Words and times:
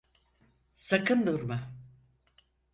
Sakın 0.73 1.27
durma! 1.27 1.75